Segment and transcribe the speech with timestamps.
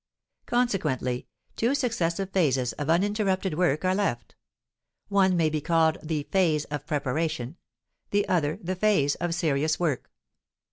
[0.47, 4.33] Consequently, two successive phases of uninterrupted work are left;
[5.09, 7.55] one may be called the phase of preparation,
[8.09, 10.09] the other the phase of serious work.